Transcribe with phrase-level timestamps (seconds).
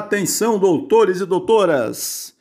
[0.00, 2.34] Atenção, doutores e doutoras!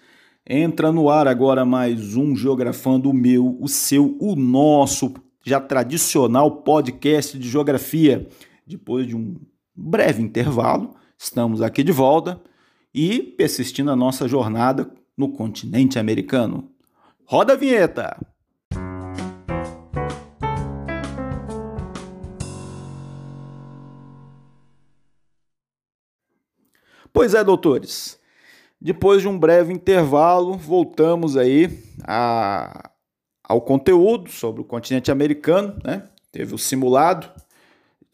[0.47, 5.13] Entra no ar agora mais um Geografando o meu, o seu, o nosso
[5.45, 8.25] já tradicional podcast de geografia.
[8.65, 9.35] Depois de um
[9.75, 12.41] breve intervalo, estamos aqui de volta
[12.95, 16.71] e persistindo a nossa jornada no continente americano.
[17.25, 18.17] Roda a vinheta!
[27.19, 28.17] Pois é, doutores.
[28.79, 32.91] Depois de um breve intervalo, voltamos aí a,
[33.43, 36.03] ao conteúdo sobre o continente americano, né?
[36.31, 37.29] Teve o simulado.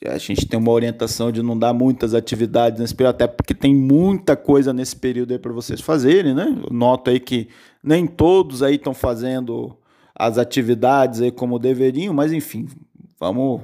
[0.04, 3.76] A gente tem uma orientação de não dar muitas atividades nesse período, até porque tem
[3.76, 6.60] muita coisa nesse período aí para vocês fazerem, né?
[6.64, 7.48] Eu noto aí que
[7.84, 9.78] nem todos aí estão fazendo
[10.16, 12.68] as atividades aí como deveriam, mas enfim,
[13.20, 13.62] vamos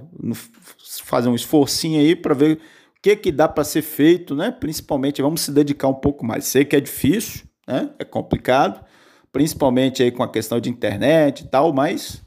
[1.03, 2.59] fazer um esforcinho aí para ver
[3.01, 4.51] que, que dá para ser feito, né?
[4.51, 6.45] Principalmente, vamos se dedicar um pouco mais.
[6.45, 7.89] Sei que é difícil, né?
[7.97, 8.83] É complicado,
[9.31, 12.21] principalmente aí com a questão de internet e tal, mas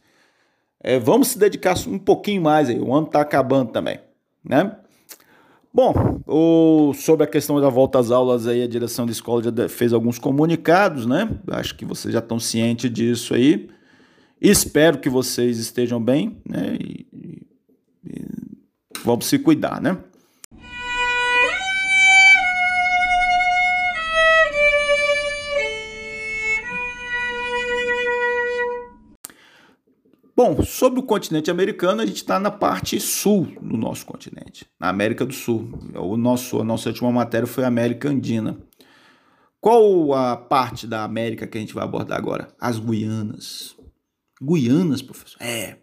[0.80, 2.78] é, vamos se dedicar um pouquinho mais aí.
[2.80, 4.00] O ano está acabando também,
[4.44, 4.76] né?
[5.72, 9.68] Bom, o, sobre a questão da volta às aulas aí, a direção da escola já
[9.68, 11.28] fez alguns comunicados, né?
[11.48, 13.68] Acho que vocês já estão cientes disso aí.
[14.40, 16.76] Espero que vocês estejam bem, né?
[16.80, 17.46] E, e,
[18.06, 18.26] e
[19.04, 19.98] vamos se cuidar, né?
[30.36, 34.88] Bom, sobre o continente americano, a gente está na parte sul do nosso continente, na
[34.88, 35.78] América do Sul.
[35.94, 38.58] O nosso, a nossa última matéria foi a América Andina.
[39.60, 42.48] Qual a parte da América que a gente vai abordar agora?
[42.60, 43.76] As Guianas.
[44.42, 45.40] Guianas, professor?
[45.40, 45.76] É.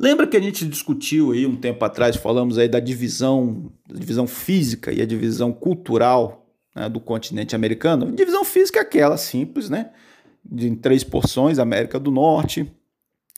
[0.00, 4.26] Lembra que a gente discutiu aí um tempo atrás, falamos aí da divisão, da divisão
[4.26, 8.10] física e a divisão cultural né, do continente americano?
[8.12, 9.90] Divisão física é aquela simples, né?
[10.42, 12.72] De, em três porções, América do Norte,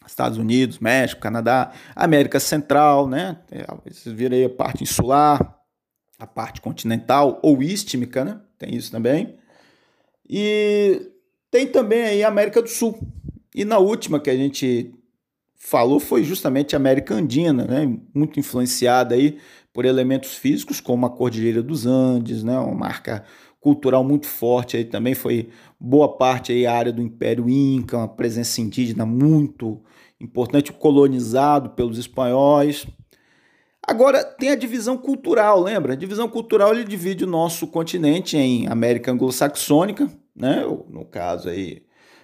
[0.06, 3.38] Estados Unidos, México, Canadá, América Central, né?
[3.84, 5.58] Vocês viram aí a parte insular,
[6.18, 8.40] a parte continental ou istmica, né?
[8.58, 9.36] Tem isso também.
[10.28, 11.10] E
[11.50, 12.98] tem também aí a América do Sul.
[13.54, 14.94] E na última que a gente
[15.56, 17.98] falou foi justamente a América Andina, né?
[18.14, 19.38] Muito influenciada aí
[19.72, 22.58] por elementos físicos como a Cordilheira dos Andes, né?
[22.58, 23.24] Uma marca
[23.60, 28.08] cultural muito forte aí também foi boa parte aí a área do Império Inca, uma
[28.08, 29.80] presença indígena muito
[30.20, 32.86] importante, colonizado pelos espanhóis.
[33.86, 35.94] Agora tem a divisão cultural, lembra?
[35.94, 40.62] A divisão cultural ele divide o nosso continente em América anglo-saxônica, né?
[40.88, 41.82] No caso aí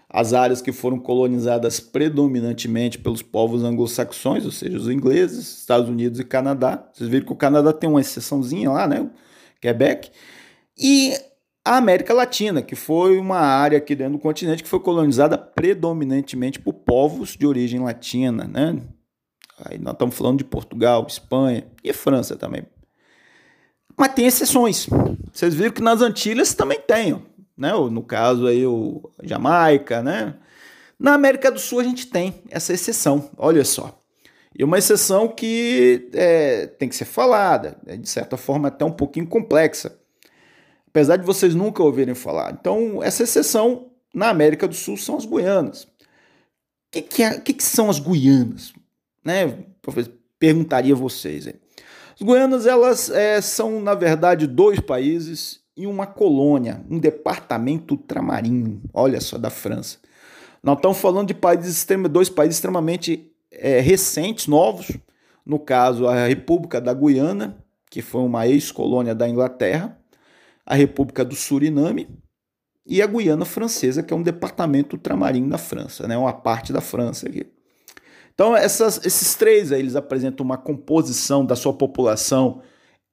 [0.09, 6.21] as áreas que foram colonizadas predominantemente pelos povos anglo-saxões, ou seja, os ingleses, Estados Unidos
[6.21, 6.89] e Canadá.
[6.93, 9.11] Vocês viram que o Canadá tem uma exceçãozinha lá, né?
[9.61, 10.11] Quebec.
[10.79, 11.15] E
[11.65, 16.61] a América Latina, que foi uma área aqui dentro do continente que foi colonizada predominantemente
[16.61, 18.81] por povos de origem latina, né?
[19.65, 22.63] Aí nós estamos falando de Portugal, Espanha e França também.
[23.97, 24.87] Mas tem exceções.
[25.33, 27.21] Vocês viram que nas Antilhas também tem,
[27.57, 27.73] né?
[27.73, 30.37] No caso aí o Jamaica, né?
[30.99, 33.99] Na América do Sul a gente tem essa exceção, olha só.
[34.59, 38.93] E uma exceção que é, tem que ser falada, é, de certa forma até um
[38.93, 39.99] pouquinho complexa
[40.97, 42.57] apesar de vocês nunca ouvirem falar.
[42.59, 45.83] Então, essa exceção na América do Sul são as Guianas.
[45.83, 45.89] O
[46.91, 48.73] que, que, é, que, que são as Guianas?
[49.23, 49.59] Né?
[50.39, 51.47] Perguntaria a vocês.
[51.47, 51.55] Hein?
[52.19, 58.81] As Guianas elas é, são, na verdade, dois países e uma colônia, um departamento ultramarinho,
[58.95, 59.99] olha só, da França.
[60.63, 64.97] Nós estamos falando de países, dois países extremamente é, recentes, novos.
[65.45, 69.97] No caso, a República da Guiana, que foi uma ex-colônia da Inglaterra,
[70.67, 72.09] a República do Suriname
[72.85, 76.19] e a Guiana Francesa, que é um departamento ultramarino da França, né?
[76.19, 77.47] uma parte da França aqui.
[78.35, 82.61] Então, essas, esses três aí, eles apresentam uma composição da sua população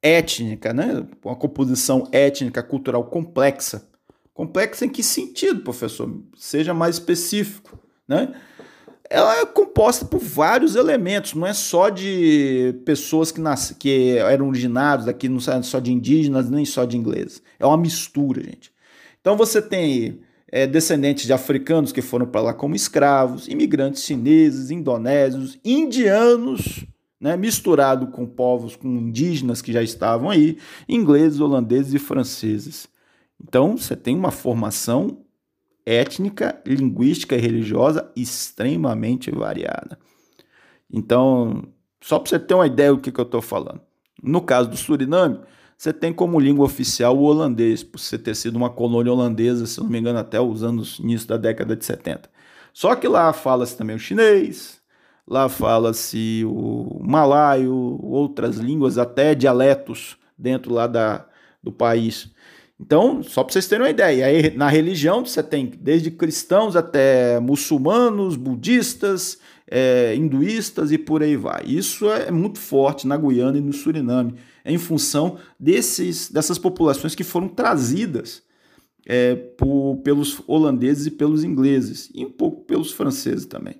[0.01, 1.05] étnica, né?
[1.23, 3.87] uma composição étnica cultural complexa.
[4.33, 6.21] Complexa em que sentido, professor?
[6.35, 7.79] Seja mais específico.
[8.07, 8.33] Né?
[9.09, 14.47] Ela é composta por vários elementos, não é só de pessoas que, nas, que eram
[14.47, 17.41] originados daqui, não é só de indígenas, nem só de ingleses.
[17.59, 18.71] É uma mistura, gente.
[19.19, 20.19] Então você tem
[20.51, 26.85] é, descendentes de africanos que foram para lá como escravos, imigrantes chineses, indonésios, indianos,
[27.19, 30.57] né, misturado com povos, com indígenas que já estavam aí,
[30.87, 32.87] ingleses, holandeses e franceses.
[33.41, 35.22] Então você tem uma formação
[35.85, 39.97] étnica, linguística e religiosa extremamente variada.
[40.91, 41.63] Então,
[42.01, 43.81] só para você ter uma ideia do que, que eu estou falando.
[44.21, 45.39] No caso do Suriname,
[45.77, 49.79] você tem como língua oficial o holandês, por você ter sido uma colônia holandesa, se
[49.79, 52.29] não me engano, até os anos início da década de 70.
[52.73, 54.81] Só que lá fala-se também o chinês,
[55.27, 61.25] lá fala-se o malaio, outras línguas, até dialetos dentro lá da,
[61.61, 62.32] do país.
[62.79, 67.39] Então, só para vocês terem uma ideia, aí na religião você tem desde cristãos até
[67.39, 69.37] muçulmanos, budistas,
[69.69, 71.63] é, hinduístas e por aí vai.
[71.65, 74.35] Isso é muito forte na Guiana e no Suriname,
[74.65, 78.43] em função desses, dessas populações que foram trazidas
[79.05, 83.75] é, por, pelos holandeses e pelos ingleses, e um pouco pelos franceses também.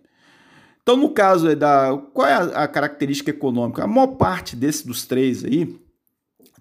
[0.81, 1.97] Então, no caso da.
[2.13, 3.83] Qual é a, a característica econômica?
[3.83, 5.79] A maior parte desses dos três aí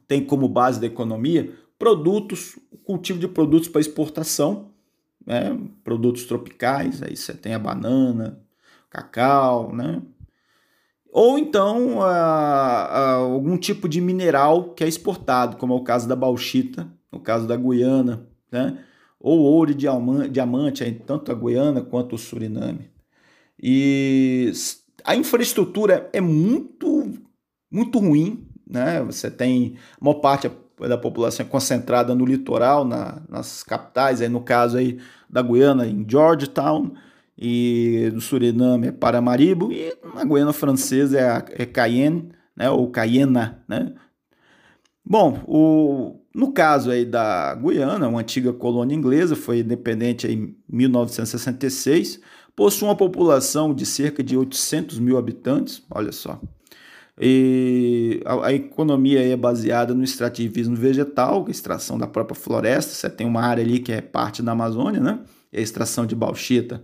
[0.07, 1.53] tem como base da economia
[1.83, 4.71] produtos, cultivo de produtos para exportação,
[5.27, 5.59] né?
[5.83, 8.41] produtos tropicais, aí você tem a banana,
[8.89, 10.01] cacau, né?
[11.11, 16.07] Ou então a, a, algum tipo de mineral que é exportado, como é o caso
[16.07, 18.79] da bauxita, no caso da Guiana, né?
[19.19, 22.91] Ou ouro e diamante, tanto a Guiana quanto o Suriname.
[23.61, 24.53] E
[25.05, 27.13] a infraestrutura é muito,
[27.69, 29.03] muito ruim, né?
[29.03, 30.49] Você tem uma parte
[30.89, 34.99] da população concentrada no litoral, na, nas capitais, aí no caso aí
[35.29, 36.93] da Guiana, em Georgetown,
[37.37, 43.63] e do Suriname é Paramaribo, e na Guiana Francesa é, é Cayenne, né, ou Cayena,
[43.67, 43.93] né?
[45.05, 52.21] Bom, o, no caso aí da Guiana, uma antiga colônia inglesa, foi independente em 1966,
[52.55, 56.41] possui uma população de cerca de 800 mil habitantes, olha só,
[57.21, 62.93] e a, a economia é baseada no extrativismo vegetal, é a extração da própria floresta.
[62.95, 65.21] Você tem uma área ali que é parte da Amazônia, né?
[65.53, 66.83] É a extração de bauxita.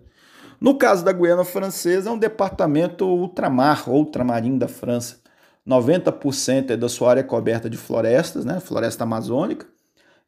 [0.60, 5.20] No caso da Guiana Francesa, é um departamento ultramar, ultramarinho da França.
[5.66, 8.58] 90% é da sua área coberta de florestas, né?
[8.60, 9.66] Floresta amazônica.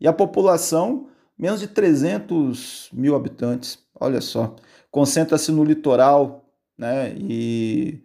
[0.00, 3.78] E a população, menos de 300 mil habitantes.
[3.98, 4.54] Olha só.
[4.90, 6.44] Concentra-se no litoral,
[6.78, 7.12] né?
[7.16, 8.02] E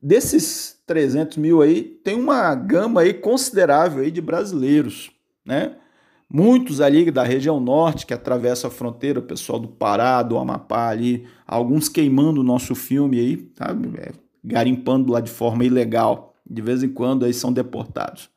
[0.00, 5.10] desses 300 mil aí, tem uma gama aí considerável aí de brasileiros,
[5.44, 5.76] né?
[6.28, 10.88] Muitos ali da região norte que atravessa a fronteira, o pessoal do Pará, do Amapá
[10.88, 13.52] ali, alguns queimando o nosso filme aí?
[13.98, 14.12] É,
[14.42, 16.34] garimpando lá de forma ilegal.
[16.44, 18.28] De vez em quando aí são deportados.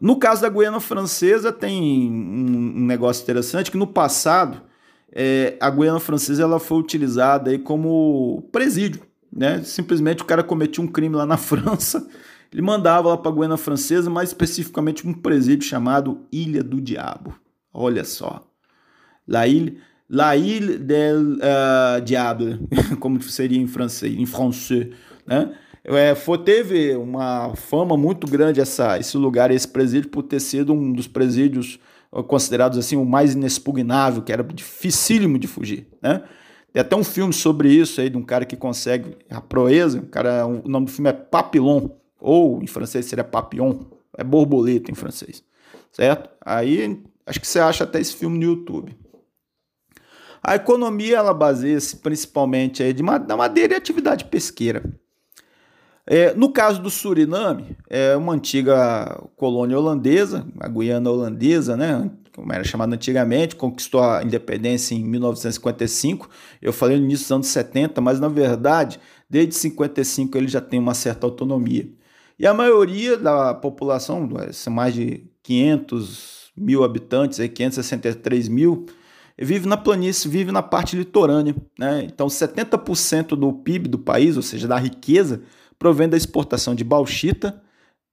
[0.00, 4.62] No caso da Guiana Francesa, tem um negócio interessante que no passado
[5.18, 9.00] é, a Guiana Francesa ela foi utilizada aí como presídio.
[9.32, 9.62] Né?
[9.62, 12.06] Simplesmente o cara cometia um crime lá na França,
[12.52, 17.34] ele mandava lá para a Guiana Francesa, mais especificamente um presídio chamado Ilha do Diabo.
[17.72, 18.46] Olha só.
[19.26, 19.78] La Ile,
[20.08, 22.60] La Ile del uh, Diable,
[23.00, 24.88] como seria em francês, em francês,
[25.26, 25.50] né?
[25.82, 30.72] É, foi, teve uma fama muito grande essa, esse lugar, esse presídio, por ter sido
[30.72, 31.78] um dos presídios
[32.24, 36.22] considerados assim o mais inexpugnável, que era dificílimo de fugir, né?
[36.72, 40.06] Tem até um filme sobre isso aí de um cara que consegue a proeza, o
[40.06, 41.88] cara, o nome do filme é Papillon,
[42.20, 43.84] ou em francês seria Papillon,
[44.16, 45.42] é borboleta em francês,
[45.90, 46.28] certo?
[46.44, 48.96] Aí acho que você acha até esse filme no YouTube.
[50.42, 54.82] A economia ela baseia-se principalmente aí de, da madeira e atividade pesqueira.
[56.06, 62.52] É, no caso do Suriname, é uma antiga colônia holandesa, a Guiana holandesa, né, como
[62.52, 66.28] era chamada antigamente, conquistou a independência em 1955.
[66.62, 70.78] Eu falei no início dos anos 70, mas na verdade, desde 55 ele já tem
[70.78, 71.88] uma certa autonomia.
[72.38, 78.86] E a maioria da população, são mais de 500 mil habitantes, 563 mil,
[79.38, 81.54] vive na planície, vive na parte litorânea.
[81.78, 82.04] Né?
[82.04, 85.42] Então, 70% do PIB do país, ou seja, da riqueza,
[85.78, 87.62] provém da exportação de bauxita,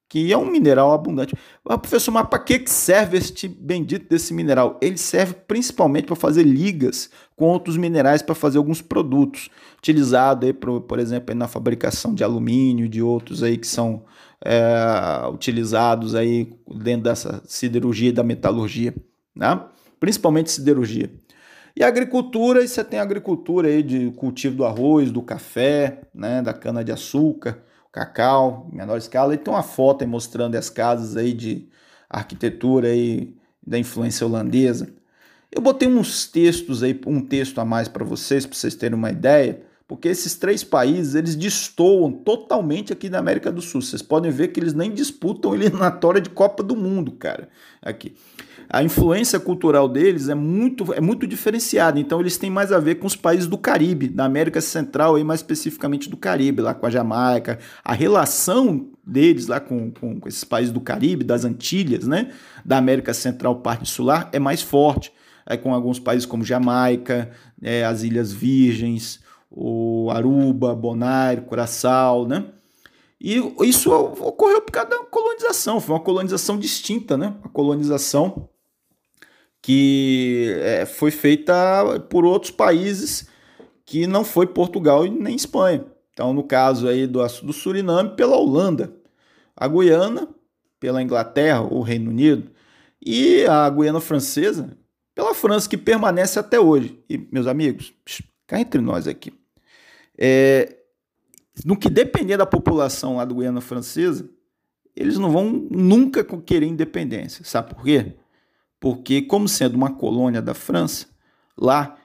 [0.10, 1.36] que é um mineral abundante.
[1.68, 4.78] Ah, professor, mas para que serve este bendito desse mineral?
[4.80, 10.54] Ele serve principalmente para fazer ligas com outros minerais para fazer alguns produtos, utilizado aí,
[10.54, 14.04] por, por exemplo, aí na fabricação de alumínio, de outros aí que são
[14.46, 18.94] é, utilizados aí dentro dessa siderurgia e da metalurgia,
[19.36, 19.60] né?
[20.00, 21.10] principalmente siderurgia.
[21.76, 26.54] E agricultura, e você tem agricultura aí de cultivo do arroz, do café, né, da
[26.54, 29.34] cana de açúcar, cacau, menor escala.
[29.34, 31.68] E tem uma foto aí mostrando as casas aí de
[32.10, 34.94] arquitetura aí da influência holandesa.
[35.52, 39.12] Eu botei uns textos aí, um texto a mais para vocês, para vocês terem uma
[39.12, 43.82] ideia, porque esses três países, eles destoam totalmente aqui da América do Sul.
[43.82, 47.50] Vocês podem ver que eles nem disputam eliminatória de Copa do Mundo, cara,
[47.82, 48.16] aqui.
[48.74, 52.00] A influência cultural deles é muito, é muito diferenciada.
[52.00, 55.24] Então, eles têm mais a ver com os países do Caribe, da América Central, e
[55.24, 57.60] mais especificamente do Caribe, lá com a Jamaica.
[57.86, 62.32] A relação deles lá com, com, com esses países do Caribe, das Antilhas, né?
[62.66, 65.14] da América Central, parte insular, é mais forte.
[65.46, 67.30] É, com alguns países como Jamaica,
[67.62, 69.20] é, as Ilhas Virgens,
[69.52, 72.46] o Aruba, Bonaire, Curaçao, né?
[73.22, 77.36] E isso ocorreu por causa da colonização, foi uma colonização distinta, né?
[77.42, 78.50] Uma colonização
[79.64, 81.54] que é, foi feita
[82.10, 83.28] por outros países
[83.86, 85.86] que não foi Portugal e nem Espanha.
[86.12, 88.94] Então, no caso aí do, do Suriname, pela Holanda,
[89.56, 90.28] a Guiana
[90.80, 92.52] pela Inglaterra ou Reino Unido
[93.02, 94.78] e a Guiana Francesa
[95.16, 97.02] pela França, que permanece até hoje.
[97.10, 97.94] E, meus amigos,
[98.46, 99.32] cá entre nós aqui,
[100.18, 100.76] é,
[101.64, 104.30] no que depender da população lá do Guiana Francesa,
[104.94, 107.46] eles não vão nunca querer independência.
[107.46, 108.18] Sabe por quê?
[108.84, 111.08] Porque, como sendo uma colônia da França,
[111.58, 111.96] lá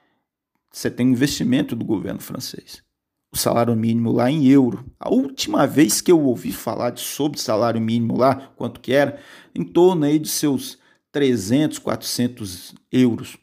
[0.70, 2.84] você tem investimento do governo francês.
[3.32, 4.84] O salário mínimo lá em euro.
[4.96, 9.18] A última vez que eu ouvi falar sobre salário mínimo lá, quanto que era,
[9.52, 10.78] em torno aí de seus
[11.10, 13.36] 300, 400 euros.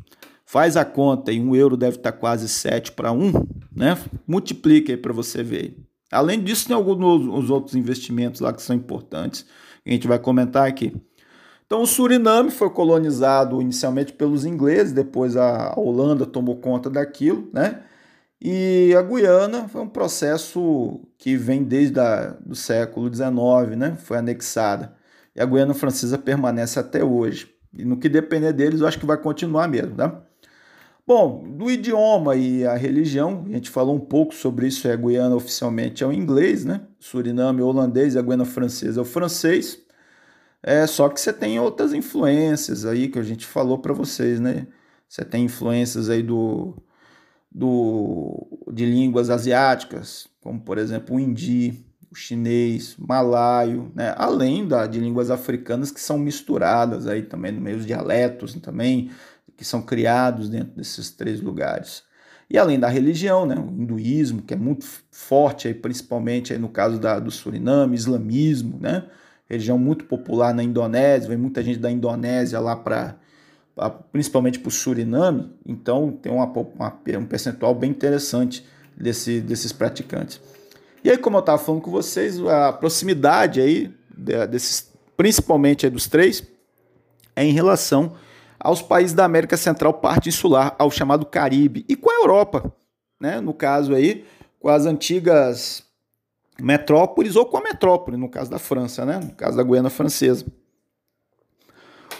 [0.46, 3.34] Faz a conta e um euro deve estar quase 7 para 1,
[3.76, 3.98] né?
[4.26, 5.76] Multiplica aí para você ver.
[6.10, 9.46] Além disso, tem alguns outros investimentos lá que são importantes,
[9.86, 10.96] a gente vai comentar aqui.
[11.66, 17.82] Então, o Suriname foi colonizado inicialmente pelos ingleses, depois a Holanda tomou conta daquilo, né?
[18.40, 22.00] E a Guiana foi um processo que vem desde
[22.48, 23.96] o século XIX, né?
[23.96, 24.96] Foi anexada.
[25.36, 27.50] E a Guiana Francesa permanece até hoje.
[27.74, 30.22] E no que depender deles, eu acho que vai continuar mesmo, tá?
[31.08, 35.36] Bom, do idioma e a religião, a gente falou um pouco sobre isso, a Guiana
[35.36, 36.82] oficialmente é o inglês, né?
[37.00, 39.85] Suriname o holandês e a Guiana francesa é o francês.
[40.68, 44.66] É só que você tem outras influências aí que a gente falou para vocês, né?
[45.08, 46.76] Você tem influências aí do,
[47.52, 54.16] do de línguas asiáticas, como por exemplo o hindi, o chinês, malaio, né?
[54.18, 59.12] além da, de línguas africanas que são misturadas aí também no meio dos dialetos também,
[59.56, 62.02] que são criados dentro desses três lugares.
[62.50, 66.70] E além da religião, né, o hinduísmo, que é muito forte, aí, principalmente aí no
[66.70, 69.08] caso da, do Suriname, islamismo, né,
[69.50, 73.16] religião muito popular na Indonésia, vem muita gente da Indonésia lá para
[74.12, 80.40] principalmente para o Suriname, então tem uma, uma, um percentual bem interessante desse, desses praticantes.
[81.04, 83.94] E aí, como eu estava falando com vocês, a proximidade aí
[84.50, 86.44] desses, principalmente aí dos três,
[87.36, 88.14] é em relação
[88.58, 92.74] aos países da América Central, parte insular, ao chamado Caribe, e com a Europa,
[93.20, 93.42] né?
[93.42, 94.26] no caso aí,
[94.60, 95.84] com as antigas
[96.62, 99.20] metrópoles ou com a metrópole, no caso da França, né?
[99.20, 100.46] no caso da Guiana Francesa.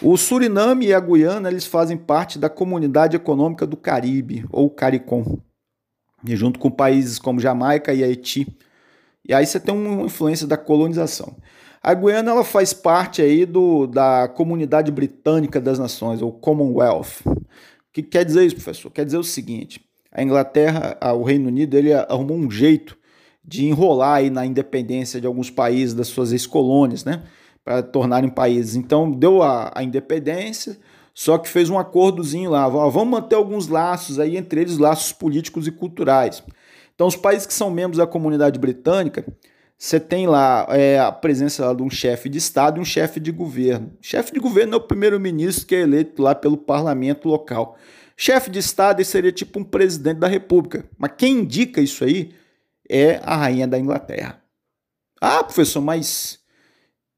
[0.02, 5.38] O Suriname e a Guiana eles fazem parte da Comunidade Econômica do Caribe, ou CARICOM,
[6.26, 8.46] e junto com países como Jamaica e Haiti,
[9.26, 11.36] e aí você tem uma influência da colonização.
[11.82, 17.24] A Guiana ela faz parte aí do, da Comunidade Britânica das Nações, ou Commonwealth.
[17.24, 17.36] O
[17.92, 18.90] que quer dizer isso, professor?
[18.90, 19.80] Quer dizer o seguinte:
[20.12, 22.96] a Inglaterra, o Reino Unido, ele arrumou um jeito
[23.46, 27.22] de enrolar aí na independência de alguns países das suas ex-colônias, né?
[27.64, 28.74] Para tornarem países.
[28.74, 30.76] Então deu a, a, independência,
[31.14, 32.68] só que fez um acordozinho lá.
[32.68, 36.42] Vamos manter alguns laços aí, entre eles laços políticos e culturais.
[36.94, 39.24] Então, os países que são membros da comunidade britânica,
[39.78, 43.20] você tem lá é, a presença lá de um chefe de Estado e um chefe
[43.20, 43.92] de governo.
[44.00, 47.76] Chefe de governo é o primeiro-ministro que é eleito lá pelo parlamento local.
[48.16, 50.86] Chefe de Estado seria tipo um presidente da República.
[50.96, 52.30] Mas quem indica isso aí
[52.88, 54.42] é a rainha da Inglaterra.
[55.20, 56.38] Ah, professor, mas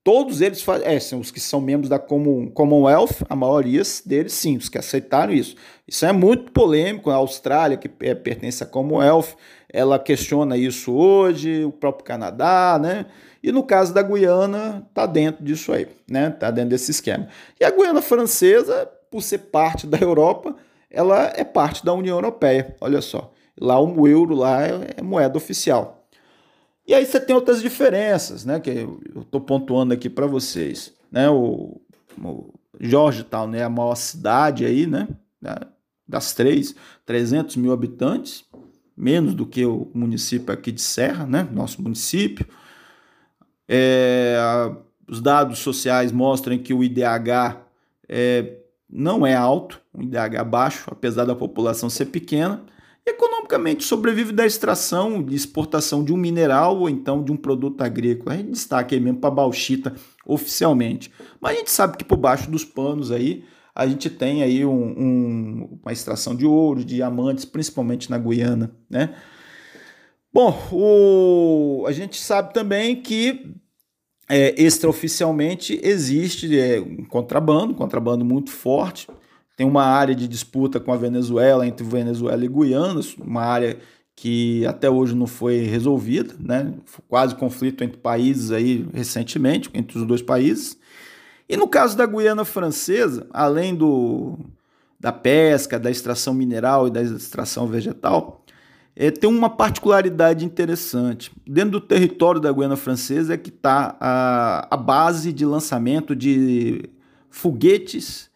[0.04, 4.68] todos eles é, são os que são membros da Commonwealth, a maioria deles sim, os
[4.68, 5.56] que aceitaram isso.
[5.86, 7.10] Isso é muito polêmico.
[7.10, 9.36] A Austrália, que é, pertence à Commonwealth,
[9.70, 13.06] ela questiona isso hoje, o próprio Canadá, né?
[13.42, 16.30] E no caso da Guiana, tá dentro disso aí, né?
[16.30, 17.28] Tá dentro desse esquema.
[17.60, 20.56] E a Guiana Francesa, por ser parte da Europa,
[20.90, 22.74] ela é parte da União Europeia.
[22.80, 26.06] Olha só, lá o euro lá é, é moeda oficial.
[26.86, 28.58] E aí você tem outras diferenças, né?
[28.60, 31.28] Que eu estou pontuando aqui para vocês, né?
[31.28, 31.80] O,
[32.22, 35.08] o Georgetown é a maior cidade aí, né?
[36.06, 36.74] Das três,
[37.04, 38.44] 300 mil habitantes
[38.98, 41.48] menos do que o município aqui de Serra, né?
[41.52, 42.44] Nosso município.
[43.68, 44.36] É,
[45.08, 47.60] os dados sociais mostram que o IDH
[48.08, 48.56] é,
[48.90, 52.60] não é alto, um IDH baixo, apesar da população ser pequena.
[53.08, 58.34] Economicamente sobrevive da extração e exportação de um mineral ou então de um produto agrícola.
[58.34, 59.94] A gente destaca aí mesmo para a bauxita
[60.26, 61.10] oficialmente.
[61.40, 64.70] Mas a gente sabe que por baixo dos panos aí a gente tem aí um,
[64.70, 69.14] um, uma extração de ouro, de diamantes, principalmente na Guiana, né?
[70.30, 73.54] Bom, o, a gente sabe também que
[74.28, 79.08] é, extraoficialmente existe é, um contrabando, um contrabando muito forte.
[79.58, 83.76] Tem uma área de disputa com a Venezuela, entre Venezuela e Guiana, uma área
[84.14, 86.74] que até hoje não foi resolvida, né?
[87.08, 90.78] Quase conflito entre países aí recentemente, entre os dois países.
[91.48, 94.38] E no caso da Guiana Francesa, além do,
[95.00, 98.44] da pesca, da extração mineral e da extração vegetal,
[98.94, 101.32] é, tem uma particularidade interessante.
[101.44, 106.88] Dentro do território da Guiana Francesa é que está a, a base de lançamento de
[107.28, 108.27] foguetes,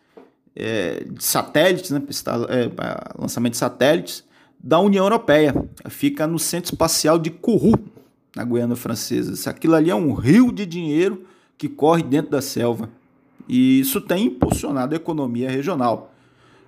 [0.54, 2.02] é, de satélites, né,
[2.48, 2.70] é,
[3.18, 4.24] lançamento de satélites
[4.58, 5.54] da União Europeia.
[5.88, 7.74] Fica no Centro Espacial de Kourou,
[8.36, 9.50] na Guiana Francesa.
[9.50, 11.24] Aquilo ali é um rio de dinheiro
[11.58, 12.88] que corre dentro da selva.
[13.48, 16.12] E isso tem impulsionado a economia regional.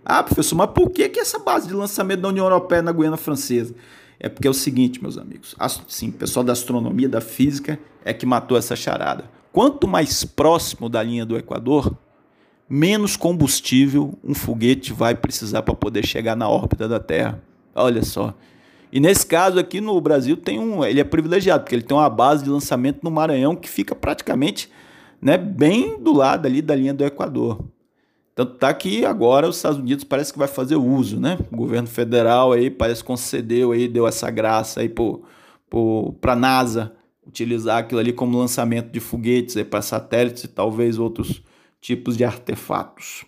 [0.05, 3.17] Ah, professor, mas por que, que essa base de lançamento da União Europeia na Guiana
[3.17, 3.75] Francesa?
[4.21, 5.55] É porque é o seguinte, meus amigos.
[5.89, 9.31] Sim, o pessoal da astronomia, da física, é que matou essa charada.
[9.53, 11.97] Quanto mais próximo da linha do Equador,
[12.69, 17.43] menos combustível um foguete vai precisar para poder chegar na órbita da Terra.
[17.75, 18.35] Olha só.
[18.93, 22.09] E nesse caso aqui no Brasil tem um, ele é privilegiado porque ele tem uma
[22.09, 24.71] base de lançamento no Maranhão que fica praticamente
[25.21, 27.59] né, bem do lado ali da linha do Equador.
[28.35, 31.39] Tanto tá que agora os Estados Unidos parece que vai fazer uso, né?
[31.53, 36.93] O governo federal aí parece concedeu aí, deu essa graça aí para a NASA
[37.27, 41.43] utilizar aquilo ali como lançamento de foguetes para satélites e talvez outros
[41.85, 43.27] tipos de artefatos.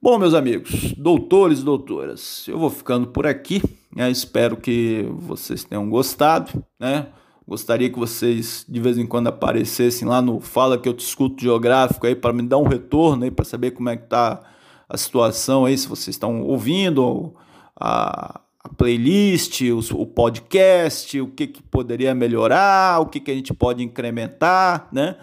[0.00, 3.62] Bom, meus amigos, doutores e doutoras, eu vou ficando por aqui.
[3.96, 4.10] Né?
[4.10, 7.06] Espero que vocês tenham gostado, né?
[7.48, 11.42] Gostaria que vocês de vez em quando aparecessem lá no Fala que eu te escuto
[11.42, 14.42] geográfico aí para me dar um retorno aí para saber como é que tá
[14.86, 17.34] a situação aí, se vocês estão ouvindo
[17.74, 23.34] a, a playlist, o, o, podcast, o que, que poderia melhorar, o que, que a
[23.34, 25.16] gente pode incrementar, né?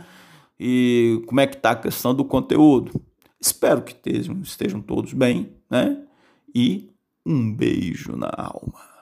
[0.59, 3.01] E como é que tá a questão do conteúdo.
[3.39, 6.03] Espero que estejam, estejam todos bem, né?
[6.53, 6.89] E
[7.25, 8.96] um beijo na alma.